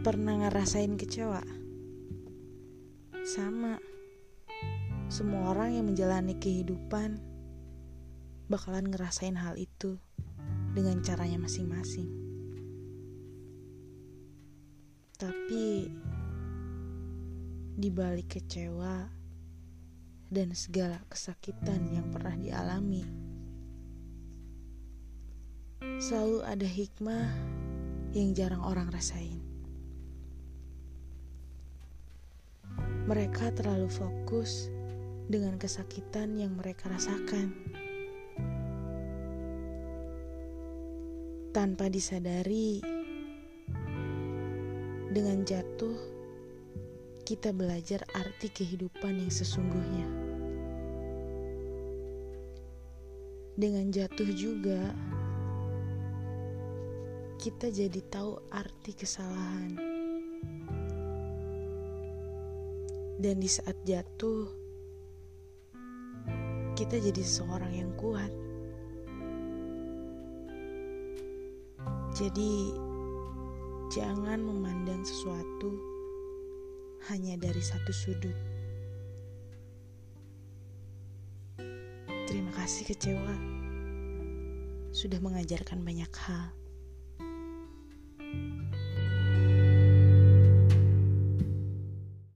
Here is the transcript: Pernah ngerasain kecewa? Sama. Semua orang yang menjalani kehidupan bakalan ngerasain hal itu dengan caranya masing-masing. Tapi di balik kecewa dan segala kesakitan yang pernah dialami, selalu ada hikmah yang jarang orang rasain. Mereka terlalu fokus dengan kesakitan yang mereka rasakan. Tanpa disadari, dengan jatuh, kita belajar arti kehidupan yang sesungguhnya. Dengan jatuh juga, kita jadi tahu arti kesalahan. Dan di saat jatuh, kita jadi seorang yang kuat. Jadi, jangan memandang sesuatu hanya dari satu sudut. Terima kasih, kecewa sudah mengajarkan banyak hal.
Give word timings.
Pernah 0.00 0.32
ngerasain 0.32 0.96
kecewa? 0.96 1.44
Sama. 3.20 3.76
Semua 5.12 5.52
orang 5.52 5.76
yang 5.76 5.92
menjalani 5.92 6.40
kehidupan 6.40 7.20
bakalan 8.48 8.88
ngerasain 8.88 9.36
hal 9.36 9.60
itu 9.60 10.00
dengan 10.72 11.04
caranya 11.04 11.44
masing-masing. 11.44 12.08
Tapi 15.20 15.92
di 17.76 17.88
balik 17.92 18.40
kecewa 18.40 19.04
dan 20.32 20.56
segala 20.56 21.04
kesakitan 21.12 21.92
yang 21.92 22.08
pernah 22.08 22.40
dialami, 22.40 23.04
selalu 26.00 26.40
ada 26.48 26.64
hikmah 26.64 27.28
yang 28.16 28.32
jarang 28.32 28.64
orang 28.64 28.88
rasain. 28.88 29.49
Mereka 33.10 33.50
terlalu 33.58 33.90
fokus 33.90 34.70
dengan 35.26 35.58
kesakitan 35.58 36.38
yang 36.38 36.54
mereka 36.54 36.86
rasakan. 36.86 37.50
Tanpa 41.50 41.90
disadari, 41.90 42.78
dengan 45.10 45.42
jatuh, 45.42 45.98
kita 47.26 47.50
belajar 47.50 48.06
arti 48.14 48.46
kehidupan 48.46 49.26
yang 49.26 49.32
sesungguhnya. 49.34 50.06
Dengan 53.58 53.90
jatuh 53.90 54.30
juga, 54.38 54.94
kita 57.42 57.74
jadi 57.74 58.06
tahu 58.06 58.38
arti 58.54 58.94
kesalahan. 58.94 59.89
Dan 63.20 63.36
di 63.36 63.52
saat 63.52 63.76
jatuh, 63.84 64.48
kita 66.72 66.96
jadi 66.96 67.20
seorang 67.20 67.68
yang 67.76 67.92
kuat. 68.00 68.32
Jadi, 72.16 72.72
jangan 73.92 74.40
memandang 74.40 75.04
sesuatu 75.04 75.68
hanya 77.12 77.36
dari 77.36 77.60
satu 77.60 77.92
sudut. 77.92 78.36
Terima 82.24 82.52
kasih, 82.56 82.88
kecewa 82.88 83.36
sudah 84.96 85.20
mengajarkan 85.20 85.84
banyak 85.84 86.12
hal. 86.24 86.56